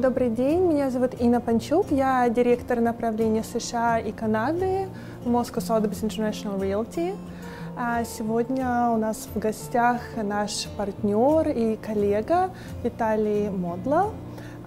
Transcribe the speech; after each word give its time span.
Добрый 0.00 0.30
день, 0.30 0.60
меня 0.60 0.88
зовут 0.88 1.20
Инна 1.20 1.42
Панчук, 1.42 1.90
я 1.90 2.26
директор 2.30 2.80
направления 2.80 3.44
США 3.44 3.98
и 3.98 4.12
Канады 4.12 4.88
Moscow 5.26 5.58
Sotheby's 5.58 6.02
International 6.02 6.58
Realty. 6.58 7.14
А 7.76 8.02
сегодня 8.04 8.88
у 8.94 8.96
нас 8.96 9.28
в 9.34 9.38
гостях 9.38 10.00
наш 10.16 10.68
партнер 10.78 11.50
и 11.50 11.76
коллега 11.76 12.48
Виталий 12.82 13.50
Модла. 13.50 14.10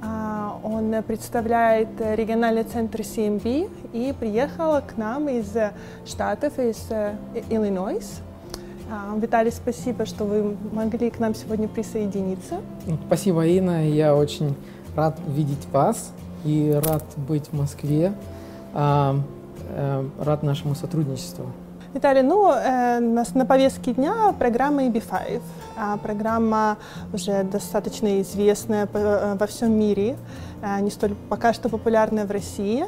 А, 0.03 0.59
он 0.63 0.93
представляет 1.01 1.89
региональный 1.99 2.63
центр 2.63 2.99
CMB 2.99 3.71
и 3.91 4.13
приехал 4.19 4.79
к 4.81 4.97
нам 4.97 5.29
из 5.29 5.51
Штатов, 6.05 6.59
из 6.59 6.85
э, 6.91 7.15
Иллинойс. 7.49 8.21
А, 8.91 9.17
Виталий, 9.17 9.51
спасибо, 9.51 10.05
что 10.05 10.25
вы 10.25 10.55
могли 10.71 11.09
к 11.09 11.17
нам 11.19 11.33
сегодня 11.33 11.67
присоединиться. 11.67 12.61
Спасибо, 13.07 13.47
Инна. 13.47 13.89
Я 13.89 14.15
очень 14.15 14.55
рад 14.95 15.17
видеть 15.27 15.67
вас 15.71 16.11
и 16.45 16.79
рад 16.85 17.03
быть 17.17 17.47
в 17.47 17.53
Москве. 17.53 18.13
А, 18.73 19.19
э, 19.69 20.03
рад 20.19 20.43
нашему 20.43 20.75
сотрудничеству. 20.75 21.45
Виталий, 21.93 22.23
ну, 22.23 22.51
э, 22.51 22.99
на 22.99 23.45
повестке 23.45 23.93
дня 23.93 24.33
программа 24.39 24.85
EB5. 24.85 25.41
А 25.77 25.97
программа 25.97 26.77
уже 27.13 27.43
достаточно 27.43 28.19
известная 28.21 28.89
э, 28.91 29.35
во 29.39 29.45
всем 29.45 29.77
мире, 29.77 30.15
э, 30.63 30.81
не 30.81 30.89
столь 30.89 31.13
пока 31.29 31.53
что 31.53 31.69
популярная 31.69 32.25
в 32.25 32.31
России. 32.31 32.85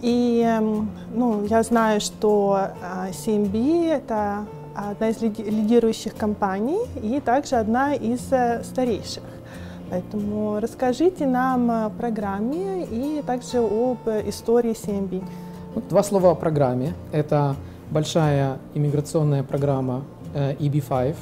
И 0.00 0.42
эм, 0.46 0.90
ну, 1.14 1.44
я 1.44 1.62
знаю, 1.62 2.00
что 2.00 2.70
CMB– 3.10 3.88
это 3.90 4.46
одна 4.74 5.10
из 5.10 5.20
лидирующих 5.20 6.16
компаний 6.16 6.80
и 7.02 7.20
также 7.20 7.56
одна 7.56 7.94
из 7.94 8.20
старейших. 8.66 9.22
Поэтому 9.92 10.58
расскажите 10.58 11.26
нам 11.26 11.70
о 11.70 11.90
программе 11.90 12.86
и 12.86 13.22
также 13.26 13.58
об 13.58 13.98
истории 14.26 14.72
CMB. 14.72 15.22
Два 15.90 16.02
слова 16.02 16.30
о 16.30 16.34
программе. 16.34 16.94
Это 17.12 17.56
большая 17.90 18.56
иммиграционная 18.72 19.42
программа 19.42 20.04
EB5, 20.34 21.10
э, 21.10 21.14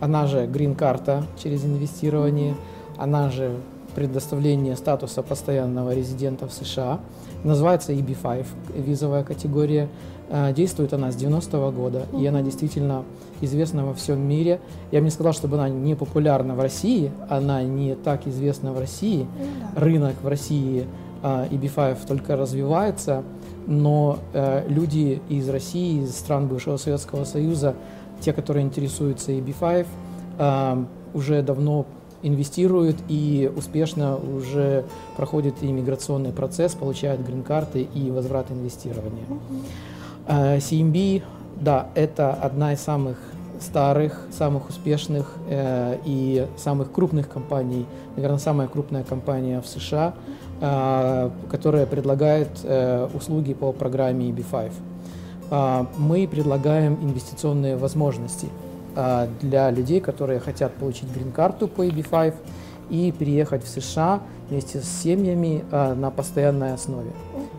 она 0.00 0.26
же 0.26 0.48
грин-карта 0.48 1.26
через 1.40 1.64
инвестирование, 1.64 2.56
она 2.96 3.30
же 3.30 3.54
предоставление 3.94 4.74
статуса 4.74 5.22
постоянного 5.22 5.94
резидента 5.94 6.48
в 6.48 6.52
США. 6.52 6.98
Называется 7.44 7.92
EB5, 7.92 8.46
визовая 8.74 9.22
категория. 9.22 9.88
Э, 10.30 10.52
действует 10.52 10.92
она 10.92 11.10
с 11.10 11.16
90-го 11.16 11.70
года, 11.70 12.06
и 12.18 12.26
она 12.26 12.42
действительно 12.42 13.04
известна 13.40 13.86
во 13.86 13.94
всем 13.94 14.20
мире. 14.20 14.60
Я 14.92 14.98
бы 15.00 15.06
не 15.06 15.10
сказал, 15.10 15.32
чтобы 15.32 15.56
она 15.56 15.68
не 15.68 15.94
популярна 15.94 16.54
в 16.54 16.60
России, 16.60 17.10
она 17.28 17.62
не 17.62 17.94
так 17.94 18.26
известна 18.26 18.72
в 18.72 18.78
России. 18.78 19.26
Да. 19.74 19.80
Рынок 19.80 20.16
в 20.22 20.28
России 20.28 20.86
EB5 21.22 21.92
э, 21.92 21.96
только 22.06 22.36
развивается, 22.36 23.22
но 23.66 24.18
э, 24.34 24.64
люди 24.68 25.22
из 25.28 25.48
России, 25.48 26.02
из 26.02 26.16
стран 26.16 26.46
бывшего 26.46 26.76
Советского 26.76 27.24
Союза, 27.24 27.74
те, 28.20 28.32
которые 28.32 28.66
интересуются 28.66 29.32
EB5, 29.32 29.86
э, 30.38 30.84
уже 31.14 31.42
давно 31.42 31.86
инвестируют 32.22 32.96
и 33.08 33.50
успешно 33.56 34.16
уже 34.16 34.84
проходит 35.16 35.54
иммиграционный 35.62 36.32
процесс, 36.32 36.74
получают 36.74 37.20
грин-карты 37.20 37.82
и 37.82 38.10
возврат 38.10 38.50
инвестирования. 38.50 39.24
Э, 39.28 39.34
CMB, 40.28 41.22
да, 41.60 41.88
это 41.94 42.32
одна 42.32 42.74
из 42.74 42.80
самых 42.80 43.16
старых, 43.60 44.26
самых 44.30 44.68
успешных 44.68 45.34
э, 45.48 45.98
и 46.04 46.46
самых 46.56 46.92
крупных 46.92 47.28
компаний, 47.28 47.86
наверное, 48.16 48.38
самая 48.38 48.68
крупная 48.68 49.04
компания 49.04 49.60
в 49.60 49.66
США, 49.66 50.14
э, 50.60 51.30
которая 51.50 51.86
предлагает 51.86 52.48
э, 52.62 53.08
услуги 53.14 53.54
по 53.54 53.72
программе 53.72 54.30
EB5. 54.30 54.72
Э, 55.50 55.86
мы 55.96 56.28
предлагаем 56.28 56.98
инвестиционные 57.02 57.76
возможности 57.76 58.48
э, 58.94 59.28
для 59.40 59.70
людей, 59.70 60.00
которые 60.00 60.40
хотят 60.40 60.72
получить 60.74 61.12
грин-карту 61.12 61.68
по 61.68 61.86
EB5 61.86 62.34
и 62.90 63.12
переехать 63.12 63.64
в 63.64 63.68
США 63.68 64.20
вместе 64.48 64.80
с 64.80 64.88
семьями 64.88 65.64
э, 65.70 65.94
на 65.94 66.10
постоянной 66.10 66.74
основе. 66.74 67.10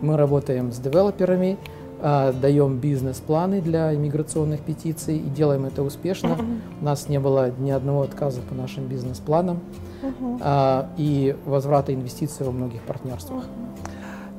Мы 0.01 0.17
работаем 0.17 0.71
с 0.71 0.77
девелоперами, 0.77 1.57
а, 1.57 1.78
даем 2.01 2.77
бизнес-планы 2.77 3.61
для 3.61 3.93
иммиграционных 3.93 4.61
петиций 4.61 5.17
и 5.17 5.29
делаем 5.29 5.65
это 5.65 5.83
успешно. 5.83 6.37
У 6.81 6.85
нас 6.85 7.09
не 7.09 7.19
было 7.19 7.51
ни 7.57 7.71
одного 7.71 8.03
отказа 8.03 8.41
по 8.41 8.55
нашим 8.55 8.85
бизнес-планам 8.87 9.59
uh 10.01 10.87
и 10.97 11.35
возврата 11.45 11.93
инвестиций 11.93 12.45
во 12.45 12.51
многих 12.51 12.81
партнерствах. 12.83 13.43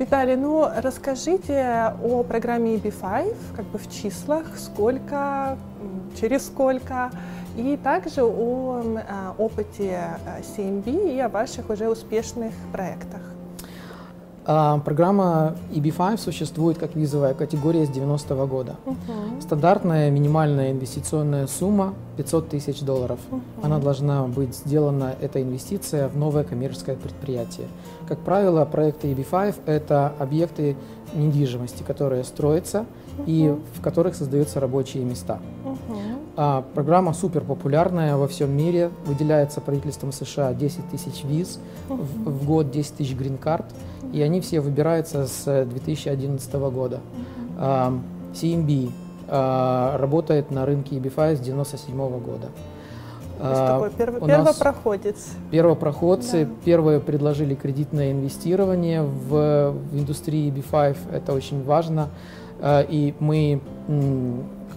Виталий, 0.01 0.35
ну 0.35 0.67
расскажите 0.79 1.95
о 2.03 2.23
программе 2.23 2.77
EB5, 2.77 3.37
как 3.55 3.67
бы 3.67 3.79
в 3.79 3.93
числах, 3.93 4.47
сколько, 4.57 5.59
через 6.19 6.47
сколько, 6.47 7.11
и 7.55 7.77
также 7.77 8.23
о 8.23 8.83
а, 8.83 9.35
опыте 9.37 10.01
CMB 10.57 11.17
и 11.17 11.21
о 11.21 11.29
ваших 11.29 11.69
уже 11.69 11.91
успешных 11.91 12.55
проектах. 12.73 13.21
А, 14.53 14.79
программа 14.79 15.55
EB5 15.73 16.19
существует 16.19 16.77
как 16.77 16.97
визовая 16.97 17.35
категория 17.35 17.87
с 17.87 17.89
90-го 17.89 18.49
года. 18.49 18.75
Uh-huh. 18.85 19.41
Стандартная 19.41 20.11
минимальная 20.11 20.73
инвестиционная 20.73 21.47
сумма 21.47 21.95
500 22.17 22.49
тысяч 22.49 22.81
долларов. 22.81 23.21
Uh-huh. 23.31 23.41
Она 23.63 23.79
должна 23.79 24.25
быть 24.25 24.57
сделана, 24.57 25.15
эта 25.21 25.41
инвестиция, 25.41 26.09
в 26.09 26.17
новое 26.17 26.43
коммерческое 26.43 26.97
предприятие. 26.97 27.69
Как 28.09 28.19
правило, 28.19 28.65
проекты 28.65 29.13
EB5– 29.13 29.55
это 29.67 30.15
объекты 30.19 30.77
недвижимости, 31.15 31.85
которые 31.85 32.25
строятся 32.25 32.87
uh-huh. 33.19 33.25
и 33.29 33.57
в 33.77 33.81
которых 33.81 34.17
создаются 34.17 34.59
рабочие 34.59 35.05
места. 35.05 35.39
Uh-huh. 35.65 36.10
А, 36.43 36.65
программа 36.75 37.13
супер 37.13 37.43
популярная 37.43 38.17
во 38.17 38.27
всем 38.27 38.51
мире. 38.57 38.91
Выделяется 39.05 39.61
правительством 39.61 40.11
США 40.11 40.55
10 40.55 40.89
тысяч 40.89 41.23
виз 41.23 41.61
в, 41.87 42.31
в 42.31 42.47
год, 42.47 42.71
10 42.71 42.95
тысяч 42.95 43.15
грин-карт. 43.15 43.67
И 44.15 44.23
они 44.23 44.41
все 44.41 44.63
выбираются 44.63 45.27
с 45.27 45.67
2011 45.67 46.55
года. 46.55 47.01
CMB 47.59 48.91
а, 49.29 49.99
работает 49.99 50.51
на 50.51 50.65
рынке 50.65 50.97
EB5 50.97 51.37
с 51.37 51.41
1997 51.41 52.09
года. 52.21 52.49
такой 53.39 53.91
перв... 53.91 54.25
первопроходец. 54.25 55.17
Первопроходцы. 55.51 56.47
Да. 56.47 56.53
Первые 56.65 57.01
предложили 57.01 57.55
кредитное 57.55 58.13
инвестирование 58.13 59.03
в, 59.03 59.73
в 59.73 59.99
индустрии 59.99 60.51
EB5. 60.51 60.97
Это 61.13 61.35
очень 61.35 61.63
важно. 61.63 62.09
И 62.63 63.15
мы 63.21 63.61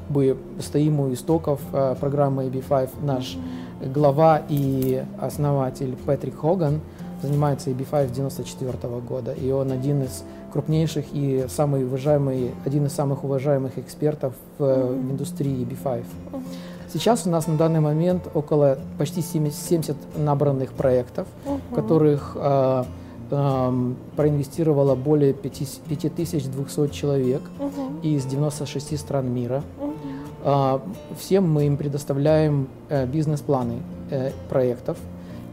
бы 0.09 0.37
стоим 0.59 0.99
у 0.99 1.13
истоков 1.13 1.61
э, 1.71 1.95
программы 1.99 2.45
AB5 2.45 2.89
наш 3.03 3.37
глава 3.81 4.41
и 4.49 5.03
основатель 5.19 5.95
Патрик 6.05 6.39
Хоган 6.39 6.81
занимается 7.21 7.69
AB5 7.69 8.07
с 8.07 8.11
1994 8.11 8.99
года, 9.01 9.31
и 9.31 9.51
он 9.51 9.71
один 9.71 10.03
из 10.03 10.23
крупнейших 10.51 11.05
и 11.13 11.45
самый 11.49 11.85
уважаемый, 11.85 12.51
один 12.65 12.85
из 12.85 12.93
самых 12.93 13.23
уважаемых 13.23 13.77
экспертов 13.77 14.33
в, 14.57 14.63
в 14.63 15.11
индустрии 15.11 15.65
AB5. 15.65 16.03
Сейчас 16.91 17.25
у 17.25 17.31
нас 17.31 17.47
на 17.47 17.57
данный 17.57 17.79
момент 17.79 18.29
около 18.35 18.77
почти 18.99 19.21
70 19.21 19.95
набранных 20.15 20.73
проектов, 20.73 21.27
в 21.71 21.73
которых 21.73 22.33
э, 22.35 22.83
э, 23.31 23.93
проинвестировало 24.15 24.93
более 24.93 25.33
5200 25.33 26.89
человек 26.89 27.41
из 28.03 28.25
96 28.25 28.99
стран 28.99 29.33
мира. 29.33 29.63
А, 29.79 29.92
всем 31.17 31.51
мы 31.51 31.67
им 31.67 31.77
предоставляем 31.77 32.67
э, 32.89 33.05
бизнес-планы 33.05 33.81
э, 34.09 34.31
проектов, 34.49 34.97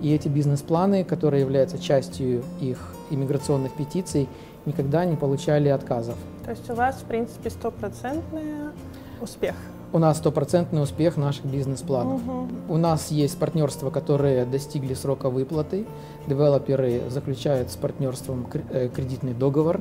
и 0.00 0.12
эти 0.12 0.28
бизнес-планы, 0.28 1.04
которые 1.04 1.42
являются 1.42 1.78
частью 1.78 2.42
их 2.60 2.94
иммиграционных 3.10 3.72
петиций, 3.74 4.28
никогда 4.66 5.04
не 5.04 5.16
получали 5.16 5.68
отказов. 5.68 6.16
То 6.44 6.50
есть 6.50 6.68
у 6.70 6.74
вас, 6.74 6.96
в 6.96 7.04
принципе, 7.04 7.50
стопроцентный 7.50 8.72
успех? 9.20 9.54
У 9.92 9.98
нас 9.98 10.18
стопроцентный 10.18 10.82
успех 10.82 11.16
наших 11.16 11.44
бизнес-планов. 11.44 12.20
Угу. 12.26 12.48
У 12.68 12.76
нас 12.76 13.10
есть 13.10 13.38
партнерства, 13.38 13.90
которые 13.90 14.44
достигли 14.44 14.94
срока 14.94 15.30
выплаты. 15.30 15.84
Девелоперы 16.28 17.02
заключают 17.10 17.70
с 17.70 17.76
партнерством 17.76 18.46
э, 18.70 18.88
кредитный 18.88 19.34
договор, 19.34 19.80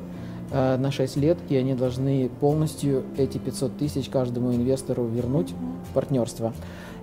на 0.52 0.90
6 0.90 1.16
лет, 1.16 1.38
и 1.48 1.56
они 1.56 1.74
должны 1.74 2.28
полностью 2.40 3.04
эти 3.16 3.38
500 3.38 3.78
тысяч 3.78 4.08
каждому 4.08 4.52
инвестору 4.52 5.04
вернуть 5.04 5.54
в 5.88 5.94
партнерство. 5.94 6.52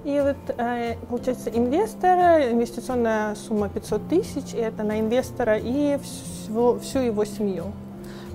И 0.07 0.21
вот, 0.21 0.37
э, 0.57 0.95
получается, 1.09 1.49
инвестор, 1.49 2.41
инвестиционная 2.51 3.35
сумма 3.35 3.67
500 3.67 4.07
тысяч, 4.07 4.53
это 4.53 4.83
на 4.83 4.99
инвестора 5.01 5.57
и 5.57 5.97
всю, 6.01 6.79
всю 6.79 6.99
его 6.99 7.25
семью. 7.25 7.65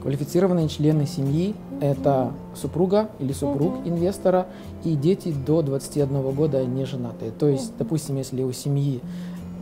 Квалифицированные 0.02 0.68
члены 0.68 1.06
семьи– 1.06 1.54
это 1.80 2.32
супруга 2.54 3.08
или 3.20 3.32
супруг 3.32 3.76
uh-huh. 3.76 3.88
инвестора 3.88 4.48
и 4.84 4.96
дети 4.96 5.32
до 5.32 5.62
21 5.62 6.32
года 6.32 6.62
не 6.64 6.84
женатые. 6.84 7.30
То 7.30 7.48
есть, 7.48 7.70
uh-huh. 7.70 7.78
допустим, 7.78 8.16
если 8.16 8.42
у 8.42 8.52
семьи 8.52 9.00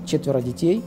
четверо 0.07 0.41
детей, 0.41 0.83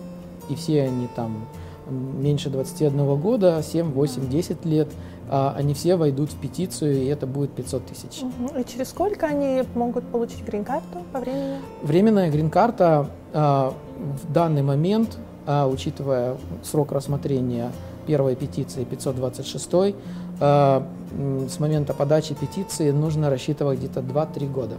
и 0.50 0.56
все 0.56 0.84
они 0.84 1.08
там 1.16 1.46
меньше 1.90 2.50
21 2.50 3.16
года, 3.20 3.62
7, 3.64 3.92
8, 3.92 4.30
10 4.30 4.66
лет, 4.66 4.90
а, 5.30 5.54
они 5.58 5.74
все 5.74 5.96
войдут 5.96 6.32
в 6.32 6.38
петицию, 6.38 7.02
и 7.02 7.06
это 7.06 7.26
будет 7.26 7.52
500 7.52 7.86
тысяч. 7.86 8.22
Угу. 8.22 8.60
И 8.60 8.66
через 8.66 8.90
сколько 8.90 9.26
они 9.26 9.64
могут 9.76 10.06
получить 10.06 10.44
грин-карту 10.46 11.04
по 11.12 11.20
времени? 11.20 11.58
Временная 11.82 12.30
грин-карта 12.30 13.10
а, 13.34 13.74
в 13.98 14.32
данный 14.32 14.62
момент, 14.62 15.18
а, 15.46 15.68
учитывая 15.68 16.38
срок 16.62 16.92
рассмотрения 16.92 17.72
первой 18.06 18.36
петиции 18.36 18.84
526, 18.84 19.96
с 20.40 21.60
момента 21.60 21.94
подачи 21.94 22.34
петиции 22.34 22.92
нужно 22.92 23.30
рассчитывать 23.30 23.80
где-то 23.80 24.02
2-3 24.02 24.52
года. 24.52 24.76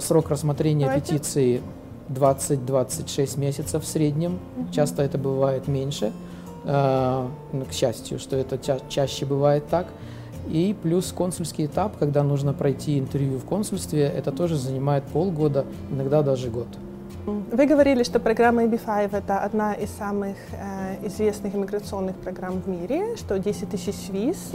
Срок 0.00 0.30
рассмотрения 0.30 0.86
Давайте. 0.86 1.12
петиции 1.12 1.62
20-26 2.08 3.38
месяцев 3.38 3.82
в 3.82 3.86
среднем, 3.86 4.38
угу. 4.56 4.72
часто 4.72 5.02
это 5.02 5.18
бывает 5.18 5.68
меньше. 5.68 6.12
Э, 6.64 7.28
к 7.68 7.72
счастью, 7.72 8.18
что 8.18 8.36
это 8.36 8.58
ча 8.58 8.78
чаще 8.88 9.26
бывает 9.26 9.66
так. 9.68 9.86
И 10.48 10.76
плюс 10.82 11.12
консульский 11.12 11.66
этап, 11.66 11.96
когда 11.98 12.22
нужно 12.22 12.52
пройти 12.52 12.98
интервью 12.98 13.38
в 13.38 13.44
консульстве, 13.44 14.02
это 14.02 14.30
тоже 14.30 14.56
занимает 14.56 15.04
полгода, 15.04 15.64
иногда 15.90 16.22
даже 16.22 16.50
год. 16.50 16.68
Вы 17.26 17.64
говорили, 17.64 18.02
что 18.02 18.20
программа 18.20 18.64
EB5– 18.64 19.08
это 19.16 19.38
одна 19.38 19.72
из 19.72 19.88
самых 19.90 20.36
э, 20.52 21.06
известных 21.06 21.54
иммиграционных 21.54 22.16
программ 22.16 22.60
в 22.60 22.68
мире, 22.68 23.16
что 23.16 23.38
10 23.38 23.70
тысяч 23.70 24.10
виз, 24.10 24.50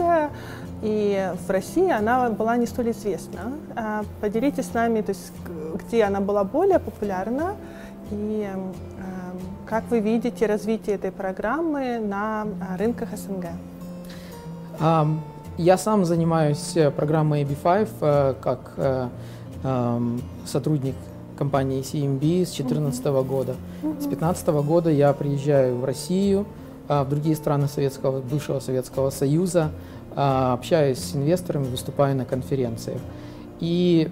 и 0.82 1.32
в 1.46 1.50
России 1.50 1.90
она 1.90 2.30
была 2.30 2.56
не 2.56 2.66
столь 2.66 2.92
известна. 2.92 3.54
Э, 3.74 4.02
поделитесь 4.20 4.66
с 4.66 4.74
нами, 4.74 5.00
то 5.00 5.10
есть, 5.10 5.32
где 5.74 6.04
она 6.04 6.20
была 6.20 6.44
более 6.44 6.78
популярна, 6.78 7.56
и 8.10 8.48
э, 8.48 8.58
как 9.66 9.84
вы 9.90 10.00
видите 10.00 10.46
развитие 10.46 10.96
этой 10.96 11.12
программы 11.12 12.00
на 12.00 12.46
а, 12.60 12.76
рынках 12.76 13.10
СНГ? 13.16 13.46
Я 15.60 15.76
сам 15.76 16.06
занимаюсь 16.06 16.74
э, 16.74 16.90
программой 16.90 17.42
AB5 17.42 17.88
э, 18.00 18.34
как 18.40 18.72
э, 18.78 19.08
сотрудник 20.46 20.94
компании 21.36 21.82
CMB 21.82 22.46
с 22.46 22.56
2014 22.56 23.04
mm-hmm. 23.04 23.24
года. 23.26 23.56
С 23.82 24.06
2015 24.06 24.48
года 24.48 24.90
я 24.90 25.12
приезжаю 25.12 25.76
в 25.76 25.84
Россию, 25.84 26.46
в 26.88 27.06
другие 27.10 27.36
страны 27.36 27.68
Советского, 27.68 28.22
бывшего 28.22 28.58
Советского 28.58 29.10
Союза, 29.10 29.70
общаюсь 30.16 30.98
с 30.98 31.14
инвесторами, 31.14 31.64
выступаю 31.64 32.16
на 32.16 32.24
конференциях. 32.24 33.00
И 33.60 34.08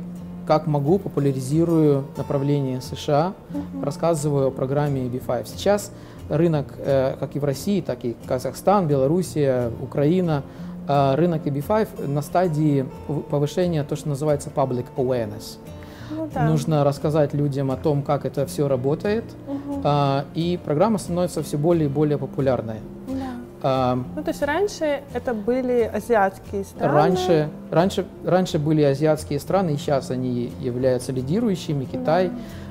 как 0.48 0.66
могу, 0.66 0.98
популяризирую 0.98 2.04
направление 2.16 2.80
США, 2.80 3.34
uh-huh. 3.50 3.84
рассказываю 3.84 4.48
о 4.48 4.50
программе 4.50 5.02
EB5. 5.02 5.46
Сейчас 5.46 5.92
рынок, 6.30 6.72
э, 6.78 7.16
как 7.20 7.36
и 7.36 7.38
в 7.38 7.44
России, 7.44 7.82
так 7.82 8.02
и 8.06 8.16
Казахстан, 8.26 8.88
Белоруссия, 8.88 9.70
Украина, 9.82 10.42
э, 10.88 11.14
рынок 11.16 11.46
EB5 11.46 12.08
на 12.08 12.22
стадии 12.22 12.86
повышения 13.30 13.84
то, 13.84 13.94
что 13.94 14.08
называется 14.08 14.48
public 14.48 14.86
awareness. 14.96 15.58
Ну, 16.10 16.30
да. 16.32 16.48
Нужно 16.48 16.82
рассказать 16.82 17.34
людям 17.34 17.70
о 17.70 17.76
том, 17.76 18.02
как 18.02 18.24
это 18.24 18.46
все 18.46 18.68
работает, 18.68 19.24
угу. 19.46 19.82
и 20.34 20.58
программа 20.64 20.96
становится 20.96 21.42
все 21.42 21.58
более 21.58 21.90
и 21.90 21.92
более 21.92 22.16
популярной. 22.16 22.76
А, 23.62 23.98
ну, 24.14 24.22
то 24.22 24.30
есть 24.30 24.42
раньше 24.42 25.02
это 25.12 25.34
были 25.34 25.90
азиатские 25.92 26.64
страны? 26.64 26.92
Раньше, 26.92 27.50
раньше, 27.70 28.06
раньше 28.24 28.58
были 28.58 28.82
азиатские 28.82 29.40
страны, 29.40 29.74
и 29.74 29.76
сейчас 29.76 30.10
они 30.10 30.52
являются 30.60 31.12
лидирующими. 31.12 31.84
Китай, 31.84 32.30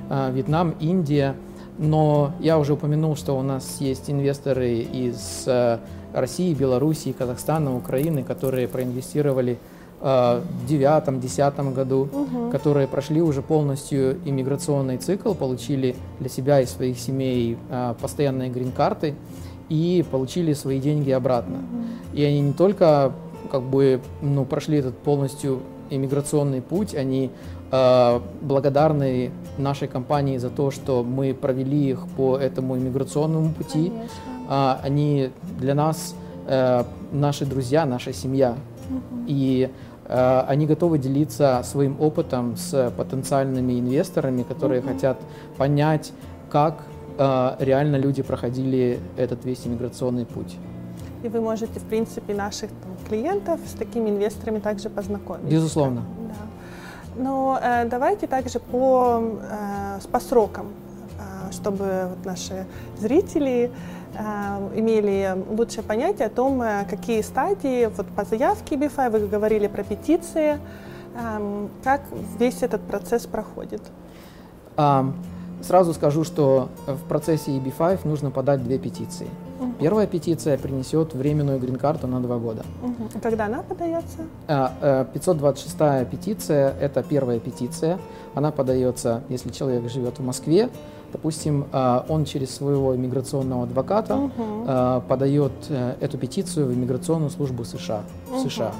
да. 0.09 0.29
Вьетнам, 0.29 0.75
Индия. 0.79 1.35
Но 1.77 2.31
я 2.39 2.57
уже 2.57 2.73
упомянул, 2.73 3.15
что 3.15 3.37
у 3.37 3.43
нас 3.43 3.77
есть 3.79 4.09
инвесторы 4.09 4.79
из 4.79 5.43
э, 5.45 5.77
России, 6.11 6.53
Белоруссии, 6.55 7.11
Казахстана, 7.11 7.75
Украины, 7.75 8.23
которые 8.23 8.67
проинвестировали 8.67 9.59
э, 10.01 10.41
в 10.41 10.65
девятом-десятом 10.65 11.73
году, 11.73 12.09
угу. 12.11 12.49
которые 12.49 12.87
прошли 12.87 13.21
уже 13.21 13.43
полностью 13.43 14.17
иммиграционный 14.25 14.97
цикл, 14.97 15.33
получили 15.35 15.95
для 16.19 16.29
себя 16.29 16.61
и 16.61 16.65
своих 16.65 16.97
семей 16.97 17.57
постоянные 18.01 18.49
грин-карты 18.49 19.13
и 19.69 20.05
получили 20.09 20.53
свои 20.53 20.79
деньги 20.79 21.11
обратно. 21.11 21.57
И 22.13 22.23
они 22.23 22.41
не 22.41 22.53
только 22.53 23.11
как 23.51 23.63
бы 23.63 24.01
ну, 24.21 24.45
прошли 24.45 24.77
этот 24.77 24.97
полностью 24.97 25.61
иммиграционный 25.89 26.61
путь, 26.61 26.95
они 26.95 27.31
э, 27.71 28.19
благодарны 28.41 29.31
нашей 29.57 29.87
компании 29.87 30.37
за 30.37 30.49
то, 30.49 30.71
что 30.71 31.03
мы 31.03 31.33
провели 31.33 31.89
их 31.89 32.07
по 32.17 32.37
этому 32.37 32.77
иммиграционному 32.77 33.53
пути. 33.53 33.91
Э, 34.49 34.75
они 34.83 35.31
для 35.59 35.75
нас 35.75 36.15
э, 36.47 36.83
наши 37.11 37.45
друзья, 37.45 37.85
наша 37.85 38.13
семья. 38.13 38.55
Mm-hmm. 38.89 39.25
И 39.27 39.69
э, 40.07 40.43
они 40.47 40.65
готовы 40.65 40.97
делиться 40.97 41.61
своим 41.63 41.95
опытом 41.99 42.57
с 42.57 42.91
потенциальными 42.97 43.79
инвесторами, 43.79 44.43
которые 44.43 44.81
mm-hmm. 44.81 44.93
хотят 44.93 45.17
понять, 45.57 46.11
как 46.49 46.83
реально 47.17 47.95
люди 47.95 48.21
проходили 48.21 48.99
этот 49.17 49.43
весь 49.45 49.65
иммиграционный 49.65 50.25
путь. 50.25 50.57
И 51.23 51.29
вы 51.29 51.41
можете, 51.41 51.79
в 51.79 51.83
принципе, 51.83 52.33
наших 52.33 52.69
там, 52.69 52.91
клиентов 53.07 53.59
с 53.65 53.73
такими 53.73 54.09
инвесторами 54.09 54.59
также 54.59 54.89
познакомить. 54.89 55.51
Безусловно. 55.51 56.03
Да. 56.29 57.21
Но 57.21 57.59
э, 57.61 57.85
давайте 57.85 58.27
также 58.27 58.59
по, 58.59 59.19
э, 59.41 59.99
по 60.11 60.19
срокам, 60.19 60.67
э, 61.17 61.51
чтобы 61.51 62.09
вот 62.09 62.25
наши 62.25 62.67
зрители 62.99 63.71
э, 64.13 64.79
имели 64.79 65.35
лучшее 65.49 65.83
понятие 65.83 66.27
о 66.27 66.29
том, 66.29 66.61
э, 66.61 66.85
какие 66.87 67.21
стадии 67.21 67.87
вот 67.87 68.05
по 68.07 68.23
заявке 68.23 68.75
BFI, 68.75 69.09
вы 69.09 69.27
говорили 69.27 69.67
про 69.67 69.83
петиции, 69.83 70.59
э, 71.15 71.67
как 71.83 72.01
весь 72.37 72.61
этот 72.61 72.81
процесс 72.81 73.25
проходит. 73.25 73.81
Um. 74.75 75.13
Сразу 75.61 75.93
скажу, 75.93 76.23
что 76.23 76.69
в 76.85 77.07
процессе 77.07 77.51
EB5 77.57 78.07
нужно 78.07 78.31
подать 78.31 78.63
две 78.63 78.77
петиции. 78.77 79.27
Угу. 79.59 79.73
Первая 79.79 80.07
петиция 80.07 80.57
принесет 80.57 81.13
временную 81.13 81.59
грин-карту 81.59 82.07
на 82.07 82.21
два 82.21 82.37
года. 82.37 82.63
Угу. 82.83 83.19
Когда 83.21 83.45
она 83.45 83.63
подается? 83.63 84.19
526 85.13 85.75
а, 85.79 86.01
э, 86.01 86.05
петиция– 86.05 86.75
это 86.79 87.03
первая 87.03 87.39
петиция. 87.39 87.99
Она 88.35 88.51
подается, 88.51 89.23
если 89.29 89.49
человек 89.49 89.89
живет 89.89 90.19
в 90.19 90.23
Москве, 90.23 90.69
допустим, 91.11 91.65
а, 91.71 92.05
он 92.07 92.25
через 92.25 92.53
своего 92.53 92.95
иммиграционного 92.95 93.63
адвоката 93.63 94.15
угу. 94.15 95.03
подает 95.07 95.53
э, 95.69 95.95
эту 96.01 96.17
петицию 96.17 96.67
в 96.67 96.73
иммиграционную 96.73 97.31
службу 97.31 97.63
США. 97.63 98.03
Угу. 98.29 98.37
В 98.37 98.49
США. 98.49 98.73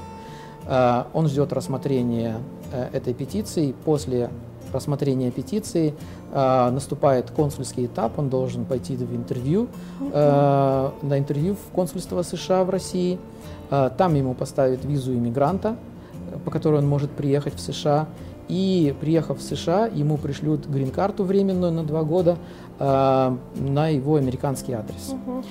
Он 1.14 1.28
ждет 1.28 1.54
рассмотрения 1.54 2.40
э, 2.74 2.90
этой 2.92 3.14
петиции. 3.14 3.74
После 3.86 4.30
рассмотрения 4.74 5.32
петиции 5.32 5.94
э, 6.32 6.70
наступает 6.70 7.32
консульский 7.32 7.86
этап, 7.86 8.20
он 8.20 8.30
должен 8.30 8.66
пойти 8.66 8.96
в 8.96 9.16
интервью, 9.16 9.68
э, 10.00 10.90
на 11.02 11.20
интервью 11.20 11.56
в 11.56 11.72
консульство 11.74 12.22
США 12.22 12.64
в 12.64 12.70
России. 12.70 13.20
Э, 13.70 13.90
там 13.98 14.16
ему 14.16 14.34
поставят 14.34 14.86
визу 14.86 15.14
иммигранта, 15.14 15.76
по 16.46 16.52
которой 16.52 16.78
он 16.78 16.88
может 16.88 17.12
приехать 17.12 17.56
в 17.56 17.60
США. 17.60 18.08
И 18.48 18.96
приехав 19.02 19.40
в 19.40 19.42
США, 19.42 19.88
ему 19.88 20.18
пришлют 20.18 20.68
грин-карту 20.68 21.26
временную 21.26 21.72
на 21.72 21.84
два 21.84 22.04
года 22.04 22.38
э, 22.80 23.38
на 23.56 23.88
его 23.90 24.16
американский 24.16 24.74
адрес. 24.74 25.10
Угу. 25.10 25.44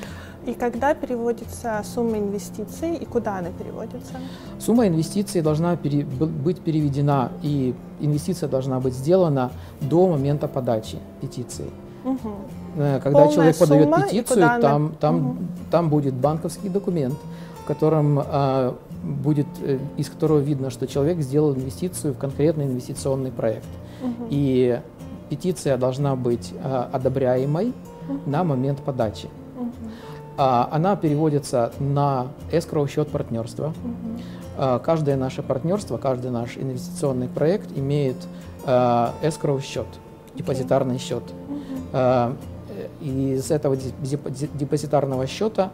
И 0.46 0.54
когда 0.54 0.94
переводится 0.94 1.82
сумма 1.84 2.18
инвестиций 2.18 2.94
и 2.94 3.04
куда 3.04 3.38
она 3.38 3.50
переводится? 3.50 4.14
Сумма 4.60 4.86
инвестиций 4.86 5.42
должна 5.42 5.76
пере, 5.76 6.04
быть 6.04 6.60
переведена, 6.60 7.32
и 7.42 7.74
инвестиция 8.00 8.48
должна 8.48 8.78
быть 8.78 8.94
сделана 8.94 9.50
до 9.80 10.06
момента 10.06 10.46
подачи 10.46 10.98
петиции. 11.20 11.68
Угу. 12.04 12.30
Когда 12.76 13.10
Полная 13.10 13.32
человек 13.32 13.58
подает 13.58 13.94
петицию, 13.96 14.38
там, 14.38 14.64
она... 14.64 14.88
там, 15.00 15.16
угу. 15.16 15.36
там 15.72 15.88
будет 15.90 16.14
банковский 16.14 16.68
документ, 16.68 17.16
в 17.64 17.66
котором 17.66 18.20
а, 18.20 18.76
будет, 19.02 19.46
э, 19.62 19.78
из 19.96 20.08
которого 20.08 20.38
видно, 20.38 20.70
что 20.70 20.86
человек 20.86 21.18
сделал 21.20 21.54
инвестицию 21.54 22.14
в 22.14 22.18
конкретный 22.18 22.66
инвестиционный 22.66 23.32
проект. 23.32 23.66
Угу. 24.00 24.28
И 24.30 24.80
петиция 25.28 25.76
должна 25.76 26.14
быть 26.14 26.54
а, 26.62 26.88
одобряемой 26.92 27.72
угу. 28.08 28.30
на 28.30 28.44
момент 28.44 28.78
подачи. 28.78 29.28
А, 30.38 30.68
она 30.70 30.96
переводится 30.96 31.72
на 31.78 32.28
escrow 32.50 32.88
счет 32.88 33.08
партнерства. 33.08 33.72
Угу. 34.58 34.80
Каждое 34.84 35.16
наше 35.16 35.42
партнерство, 35.42 35.98
каждый 35.98 36.30
наш 36.30 36.56
инвестиционный 36.56 37.28
проект 37.28 37.76
имеет 37.76 38.16
escrow 38.64 39.60
счет, 39.60 39.86
депозитарный 40.34 40.98
счет. 40.98 41.22
Угу. 41.92 42.36
И 43.02 43.34
из 43.34 43.50
этого 43.50 43.76
депозитарного 43.76 45.26
счета 45.26 45.70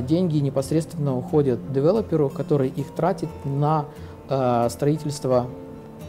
деньги 0.00 0.38
непосредственно 0.38 1.16
уходят 1.16 1.72
девелоперу, 1.72 2.30
который 2.30 2.68
их 2.68 2.90
тратит 2.94 3.28
на 3.44 3.84
строительство 4.70 5.46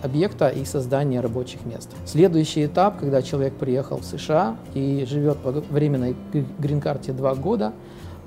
объекта 0.04 0.50
и 0.50 0.66
создания 0.66 1.22
рабочих 1.22 1.66
мест. 1.66 1.90
Следующий 2.06 2.66
этап, 2.66 3.00
когда 3.00 3.22
человек 3.22 3.54
приехал 3.56 3.98
в 3.98 4.06
США 4.06 4.56
и 4.74 5.06
живет 5.10 5.38
по 5.38 5.52
временной 5.52 6.16
грин-карте 6.60 7.14
два 7.14 7.36
года, 7.36 7.74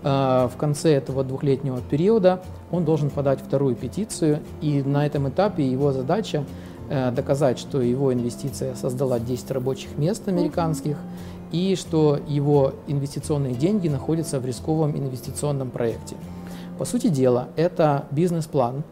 э, 0.02 0.48
в 0.52 0.56
конце 0.56 0.94
этого 0.94 1.24
двухлетнего 1.24 1.80
периода 1.80 2.42
он 2.70 2.84
должен 2.84 3.10
подать 3.10 3.40
вторую 3.40 3.74
петицию, 3.74 4.40
и 4.60 4.82
на 4.82 5.06
этом 5.06 5.28
этапе 5.28 5.66
его 5.66 5.92
задача 5.92 6.44
э, 6.88 7.10
доказать, 7.10 7.58
что 7.58 7.80
его 7.80 8.12
инвестиция 8.12 8.74
создала 8.74 9.18
10 9.18 9.50
рабочих 9.50 9.96
мест 9.96 10.28
американских, 10.28 10.96
и 11.52 11.76
что 11.76 12.18
его 12.26 12.74
инвестиционные 12.88 13.54
деньги 13.54 13.88
находятся 13.88 14.40
в 14.40 14.44
рисковом 14.44 14.96
инвестиционном 14.96 15.70
проекте. 15.70 16.16
По 16.78 16.84
сути 16.84 17.06
дела, 17.06 17.48
это 17.54 18.06
бизнес-план, 18.10 18.82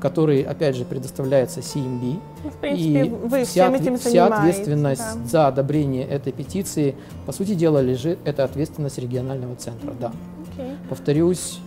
который, 0.00 0.42
опять 0.42 0.76
же, 0.76 0.84
предоставляется 0.84 1.60
CMB. 1.60 2.20
Ну, 2.44 2.50
в 2.50 2.56
принципе, 2.56 3.06
и 3.06 3.08
вы 3.08 3.44
вся, 3.44 3.70
всем 3.70 3.74
этим 3.74 3.98
вся 3.98 4.26
ответственность 4.26 5.02
да. 5.14 5.28
за 5.28 5.46
одобрение 5.48 6.06
этой 6.06 6.32
петиции, 6.32 6.94
по 7.26 7.32
сути 7.32 7.54
дела, 7.54 7.80
лежит, 7.80 8.18
это 8.24 8.44
ответственность 8.44 8.98
регионального 8.98 9.56
центра, 9.56 9.92
да. 9.98 10.12
Okay. 10.56 10.76
Повторюсь, 10.88 11.60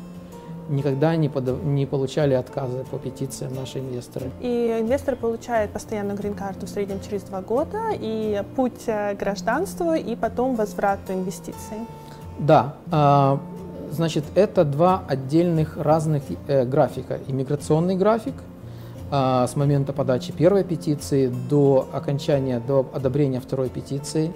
никогда 0.69 1.15
не, 1.15 1.29
подав... 1.29 1.63
не 1.63 1.85
получали 1.85 2.33
отказы 2.33 2.85
по 2.91 2.97
петициям 2.97 3.53
наши 3.55 3.79
инвесторы. 3.79 4.31
И 4.39 4.77
инвестор 4.79 5.15
получает 5.15 5.71
постоянную 5.71 6.17
грин-карту 6.17 6.65
в 6.65 6.69
среднем 6.69 6.99
через 7.01 7.23
два 7.23 7.41
года, 7.41 7.89
и 7.93 8.43
путь 8.55 8.85
к 8.85 9.15
гражданству, 9.19 9.93
и 9.93 10.15
потом 10.15 10.55
возврату 10.55 11.13
инвестиций. 11.13 11.77
Да. 12.39 12.75
Значит, 13.91 14.23
это 14.35 14.63
два 14.65 15.03
отдельных 15.07 15.77
разных 15.77 16.23
э, 16.47 16.65
графика. 16.65 17.19
Иммиграционный 17.27 17.95
график 17.95 18.35
а, 19.11 19.47
с 19.47 19.55
момента 19.55 19.91
подачи 19.91 20.31
первой 20.31 20.63
петиции 20.63 21.31
до 21.49 21.87
окончания, 21.91 22.61
до 22.65 22.87
одобрения 22.93 23.39
второй 23.39 23.69
петиции 23.69 24.31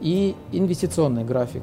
и 0.00 0.36
инвестиционный 0.52 1.24
график. 1.24 1.62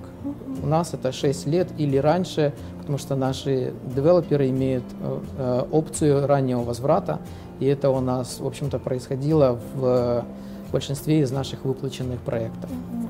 У 0.64 0.66
нас 0.66 0.94
это 0.94 1.12
6 1.12 1.46
лет 1.48 1.68
или 1.78 1.98
раньше, 1.98 2.54
потому 2.80 2.98
что 2.98 3.16
наши 3.16 3.74
девелоперы 3.96 4.50
имеют 4.50 4.86
э, 5.02 5.20
э, 5.38 5.66
опцию 5.72 6.26
раннего 6.26 6.64
возврата, 6.64 7.20
и 7.60 7.66
это 7.66 7.92
у 7.92 8.00
нас, 8.00 8.40
в 8.40 8.48
общем-то, 8.48 8.80
происходило 8.80 9.60
в 9.76 10.26
большинстве 10.72 11.22
из 11.22 11.32
наших 11.32 11.64
выплаченных 11.64 12.20
проектов. 12.20 12.70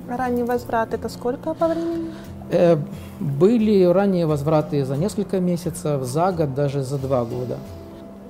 Ранний 0.10 0.44
возврат 0.44 0.94
это 0.94 1.10
сколько 1.10 1.54
по 1.54 1.68
времени? 1.68 2.12
Э, 2.50 2.78
были 3.20 3.84
ранние 3.84 4.26
возвраты 4.26 4.86
за 4.86 4.96
несколько 4.98 5.40
месяцев, 5.40 6.04
за 6.04 6.32
год, 6.32 6.54
даже 6.54 6.84
за 6.84 6.98
два 6.98 7.26
года. 7.26 7.58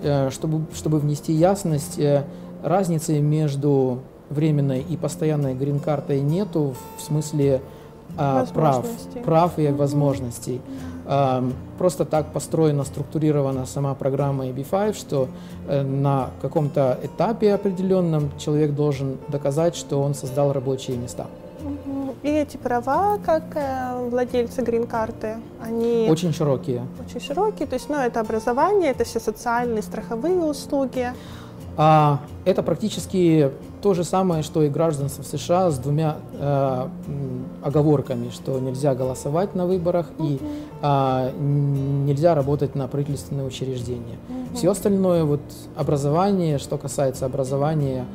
Э, 0.03 0.29
чтобы, 0.31 0.65
чтобы 0.75 1.00
внести 1.00 1.33
ясность, 1.33 2.00
э, 2.00 2.24
разницы 2.63 3.19
между 3.19 4.00
временной 4.29 4.81
и 4.81 4.97
постоянной 4.97 5.55
грин-картой 5.55 6.21
нету 6.21 6.75
в 6.97 7.01
смысле 7.01 7.62
а, 8.15 8.45
прав, 8.53 8.86
прав 9.24 9.59
и 9.59 9.63
mm-hmm. 9.63 9.75
возможностей. 9.75 10.62
А, 11.05 11.43
просто 11.77 12.05
так 12.05 12.33
построена, 12.33 12.83
структурирована 12.83 13.65
сама 13.65 13.93
программа 13.95 14.47
EB5, 14.47 14.97
что 14.97 15.27
э, 15.67 15.81
на 15.83 16.31
каком-то 16.41 17.00
этапе 17.03 17.53
определенном 17.53 18.31
человек 18.38 18.74
должен 18.74 19.17
доказать, 19.27 19.75
что 19.75 20.01
он 20.01 20.13
создал 20.13 20.51
рабочие 20.51 20.97
места. 20.97 21.27
И 22.24 22.29
эти 22.29 22.57
права, 22.57 23.19
как 23.24 23.43
э, 23.55 24.09
владельцы 24.09 24.62
грин-карты, 24.62 25.38
они... 25.62 26.07
Очень 26.09 26.33
широкие. 26.33 26.88
Очень 27.05 27.21
широкие, 27.21 27.67
то 27.67 27.75
есть, 27.75 27.89
ну, 27.89 27.97
это 27.97 28.19
образование, 28.19 28.91
это 28.91 29.03
все 29.03 29.19
социальные, 29.19 29.83
страховые 29.83 30.39
услуги. 30.39 31.13
А, 31.77 32.19
это 32.43 32.63
практически 32.63 33.51
то 33.83 33.93
же 33.93 34.03
самое, 34.03 34.41
что 34.41 34.63
и 34.63 34.69
гражданство 34.69 35.24
в 35.24 35.27
США 35.27 35.69
с 35.69 35.77
двумя 35.77 36.17
э, 36.33 36.88
оговорками, 37.62 38.31
что 38.31 38.59
нельзя 38.59 38.95
голосовать 38.95 39.53
на 39.53 39.67
выборах 39.67 40.07
uh-huh. 40.17 40.27
и 40.27 40.41
э, 40.81 41.31
нельзя 41.39 42.33
работать 42.33 42.74
на 42.74 42.88
правительственные 42.88 43.45
учреждения. 43.45 44.17
Uh-huh. 44.27 44.55
Все 44.55 44.71
остальное, 44.71 45.24
вот 45.24 45.41
образование, 45.75 46.57
что 46.57 46.79
касается 46.79 47.27
образования, 47.27 48.05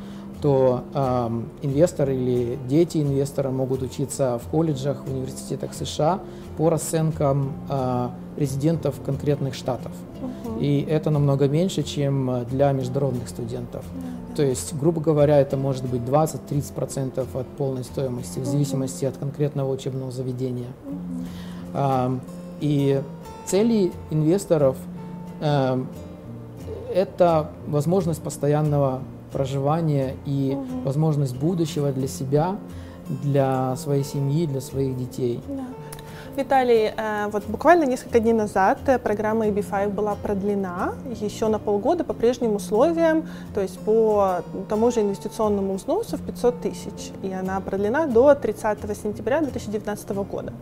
то 0.43 0.83
э, 0.93 1.41
инвестор 1.61 2.09
или 2.09 2.59
дети 2.67 2.97
инвестора 2.97 3.49
могут 3.49 3.81
учиться 3.81 4.37
в 4.43 4.49
колледжах, 4.49 5.05
в 5.05 5.09
университетах 5.09 5.73
США 5.73 6.19
по 6.57 6.69
расценкам 6.69 7.53
э, 7.69 8.09
резидентов 8.35 8.99
конкретных 9.05 9.53
штатов. 9.53 9.93
Uh-huh. 10.21 10.59
И 10.59 10.81
это 10.81 11.11
намного 11.11 11.47
меньше, 11.47 11.81
чем 11.81 12.45
для 12.49 12.73
международных 12.73 13.29
студентов. 13.29 13.85
Uh-huh. 13.85 14.35
То 14.35 14.43
есть, 14.43 14.75
грубо 14.75 14.99
говоря, 14.99 15.37
это 15.37 15.55
может 15.55 15.85
быть 15.85 16.01
20-30% 16.01 17.25
от 17.39 17.47
полной 17.55 17.85
стоимости, 17.85 18.39
в 18.39 18.45
зависимости 18.45 19.05
от 19.05 19.15
конкретного 19.15 19.71
учебного 19.71 20.11
заведения. 20.11 20.73
Uh-huh. 21.73 22.19
Э, 22.19 22.19
и 22.59 23.01
цели 23.45 23.93
инвесторов 24.11 24.75
э, 25.39 25.81
это 26.93 27.49
возможность 27.65 28.21
постоянного 28.21 29.01
проживания 29.33 30.15
и 30.25 30.55
угу. 30.55 30.81
возможность 30.85 31.35
будущего 31.35 31.91
для 31.91 32.07
себя, 32.07 32.55
для 33.23 33.75
своей 33.75 34.03
семьи, 34.03 34.45
для 34.45 34.61
своих 34.61 34.95
детей. 34.97 35.41
Да. 35.47 35.65
Виталий, 36.35 36.91
э, 36.97 37.29
вот 37.31 37.43
буквально 37.47 37.83
несколько 37.83 38.19
дней 38.19 38.33
назад 38.33 38.79
э, 38.87 38.97
программа 38.97 39.47
EB5 39.49 39.89
была 39.89 40.15
продлена 40.15 40.93
еще 41.21 41.47
на 41.47 41.59
полгода 41.59 42.03
по 42.03 42.13
прежним 42.13 42.55
условиям, 42.55 43.27
то 43.53 43.61
есть 43.61 43.77
по 43.79 44.41
тому 44.67 44.89
же 44.89 45.01
инвестиционному 45.01 45.75
взносу 45.75 46.17
в 46.17 46.21
500 46.21 46.61
тысяч. 46.61 47.11
И 47.21 47.31
она 47.31 47.59
продлена 47.59 48.07
до 48.07 48.33
30 48.33 48.79
сентября 48.97 49.41
2019 49.41 50.09
года. 50.09 50.53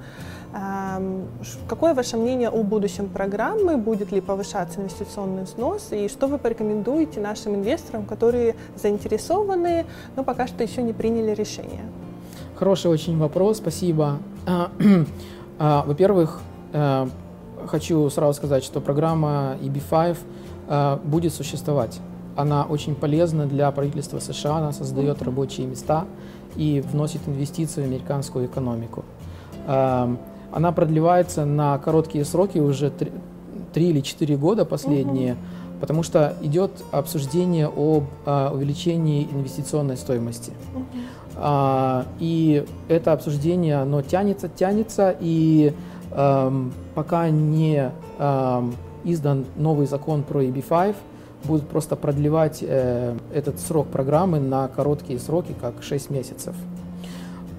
Какое 1.68 1.94
ваше 1.94 2.18
мнение 2.18 2.50
о 2.50 2.64
будущем 2.64 3.08
программы? 3.08 3.78
Будет 3.78 4.12
ли 4.12 4.20
повышаться 4.20 4.82
инвестиционный 4.82 5.44
взнос? 5.44 5.88
И 5.92 6.10
что 6.10 6.28
вы 6.28 6.38
порекомендуете 6.38 7.22
нашим 7.22 7.56
инвесторам, 7.56 8.06
которые 8.06 8.56
заинтересованы, 8.76 9.86
но 10.16 10.24
пока 10.24 10.48
что 10.48 10.64
еще 10.64 10.82
не 10.84 10.92
приняли 10.94 11.34
решение? 11.34 11.84
Хороший 12.56 12.92
очень 12.92 13.18
вопрос, 13.18 13.58
спасибо. 13.58 14.20
А, 14.46 14.72
а, 15.60 15.84
во-первых, 15.88 16.42
э, 16.74 17.08
хочу 17.68 18.10
сразу 18.10 18.34
сказать, 18.34 18.64
что 18.64 18.82
программа 18.82 19.58
EB5 19.62 20.18
э, 20.68 20.98
будет 21.04 21.34
существовать. 21.34 22.00
Она 22.36 22.66
очень 22.66 22.96
полезна 22.96 23.46
для 23.46 23.72
правительства 23.72 24.20
США, 24.20 24.58
она 24.58 24.74
создает 24.74 25.22
рабочие 25.22 25.68
места 25.68 26.06
и 26.56 26.84
вносит 26.92 27.22
инвестиции 27.28 27.82
в 27.82 27.86
американскую 27.86 28.46
экономику. 28.46 29.06
Эм, 30.52 30.56
она 30.56 30.72
продлевается 30.72 31.46
на 31.46 31.78
короткие 31.78 32.26
сроки, 32.26 32.60
уже 32.60 32.92
3, 32.92 33.12
3 33.74 33.90
или 33.90 34.02
4 34.02 34.38
года 34.38 34.66
последние, 34.66 35.34
угу. 35.34 35.40
потому 35.80 36.04
что 36.04 36.36
идет 36.42 36.72
обсуждение 36.92 37.68
об 37.68 38.06
а, 38.26 38.52
увеличении 38.54 39.28
инвестиционной 39.32 39.98
стоимости. 39.98 40.52
Угу. 40.76 40.86
А, 41.38 42.06
и 42.20 42.66
это 42.88 43.14
обсуждение, 43.14 43.78
оно 43.78 44.02
тянется, 44.02 44.50
тянется, 44.50 45.16
и 45.20 45.74
а, 46.12 46.54
пока 46.96 47.30
не 47.30 47.92
а, 48.20 48.70
издан 49.04 49.46
новый 49.56 49.88
закон 49.88 50.24
про 50.24 50.44
EB5, 50.44 50.96
будут 51.44 51.68
просто 51.68 51.96
продлевать 51.96 52.60
э, 52.62 53.16
этот 53.34 53.60
срок 53.60 53.88
программы 53.88 54.40
на 54.40 54.68
короткие 54.68 55.20
сроки, 55.20 55.56
как 55.60 55.82
6 55.82 56.10
месяцев. 56.10 56.56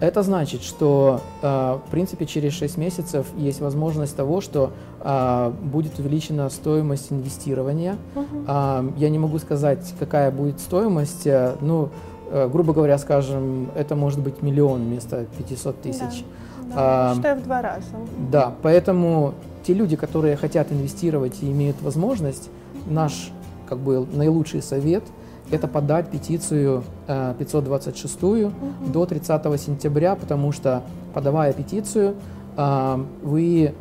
Это 0.02 0.24
значит, 0.24 0.62
что, 0.64 1.20
э, 1.42 1.78
в 1.86 1.88
принципе, 1.92 2.26
через 2.26 2.54
6 2.54 2.76
месяцев 2.76 3.24
есть 3.36 3.60
возможность 3.60 4.16
того, 4.16 4.40
что 4.40 4.72
э, 5.00 5.52
будет 5.62 5.96
увеличена 6.00 6.50
стоимость 6.50 7.12
инвестирования. 7.12 7.96
Uh-huh. 8.16 8.92
Я 8.96 9.10
не 9.10 9.20
могу 9.20 9.38
сказать, 9.38 9.94
какая 10.00 10.32
будет 10.32 10.58
стоимость. 10.58 11.28
Ну, 11.60 11.90
грубо 12.32 12.72
говоря, 12.72 12.98
скажем, 12.98 13.70
это 13.76 13.94
может 13.94 14.18
быть 14.18 14.42
миллион 14.42 14.82
вместо 14.82 15.26
500 15.38 15.82
тысяч. 15.82 16.24
Да, 16.62 16.74
да. 16.74 16.74
А, 16.74 17.14
Считаю 17.14 17.36
в 17.40 17.44
два 17.44 17.62
раза. 17.62 17.86
Да, 18.32 18.54
поэтому 18.60 19.34
те 19.62 19.72
люди, 19.72 19.94
которые 19.94 20.34
хотят 20.34 20.72
инвестировать 20.72 21.40
и 21.42 21.52
имеют 21.52 21.80
возможность, 21.80 22.50
наш 22.86 23.30
как 23.68 23.78
бы 23.78 24.04
наилучший 24.12 24.62
совет– 24.62 25.04
это 25.52 25.68
подать 25.68 26.08
петицию 26.08 26.82
526 27.06 28.22
угу. 28.22 28.52
до 28.86 29.06
30 29.06 29.60
сентября, 29.60 30.16
потому 30.16 30.50
что, 30.52 30.82
подавая 31.14 31.52
петицию, 31.52 32.16
э, 32.56 33.04
вы 33.22 33.74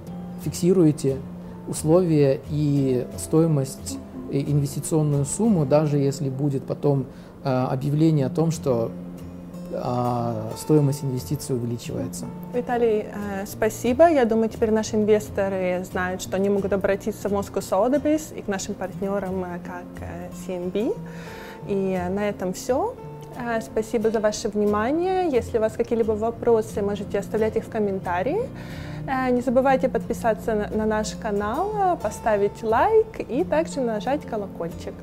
фиксируете 0.43 1.17
условия 1.67 2.41
и 2.49 3.07
стоимость, 3.17 3.97
и 4.31 4.51
инвестиционную 4.51 5.25
сумму, 5.25 5.65
даже 5.65 5.97
если 5.97 6.29
будет 6.29 6.63
потом 6.63 7.05
э, 7.43 7.49
объявление 7.49 8.25
о 8.25 8.29
том, 8.29 8.51
что 8.51 8.91
э, 9.71 10.33
стоимость 10.57 11.05
инвестиций 11.05 11.55
увеличивается. 11.55 12.25
Виталий, 12.53 13.05
спасибо. 13.45 14.09
Я 14.09 14.25
думаю, 14.25 14.49
теперь 14.49 14.71
наши 14.71 14.97
инвесторы 14.97 15.85
знают, 15.89 16.21
что 16.21 16.35
они 16.35 16.49
могут 16.49 16.73
обратиться 16.73 17.29
в 17.29 17.31
Moscow 17.31 17.61
Sotheby's 17.61 18.37
и 18.37 18.41
к 18.41 18.49
нашим 18.49 18.73
партнерам, 18.73 19.45
как 19.63 20.09
CNB. 20.45 20.93
И 21.67 21.99
на 22.09 22.29
этом 22.29 22.53
все. 22.53 22.95
А, 23.37 23.61
спасибо 23.61 24.11
за 24.11 24.19
ваше 24.19 24.49
внимание. 24.49 25.29
Если 25.29 25.57
у 25.57 25.61
вас 25.61 25.73
какие-либо 25.73 26.11
вопросы, 26.11 26.81
можете 26.81 27.19
оставлять 27.19 27.55
их 27.55 27.65
в 27.65 27.69
комментарии. 27.69 28.41
А, 29.07 29.29
не 29.29 29.41
забывайте 29.41 29.89
подписаться 29.89 30.69
на 30.73 30.85
наш 30.85 31.15
канал, 31.15 31.97
поставить 32.01 32.61
лайк 32.61 33.19
и 33.19 33.43
также 33.43 33.81
нажать 33.81 34.25
колокольчик. 34.25 34.93